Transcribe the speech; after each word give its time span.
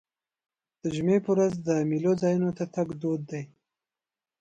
د 0.81 0.83
جمعې 0.95 1.17
په 1.25 1.29
ورځ 1.33 1.53
د 1.67 1.69
میلو 1.89 2.13
ځایونو 2.21 2.49
ته 2.57 2.63
تګ 2.75 2.87
دود 3.01 3.21
دی. 3.31 3.43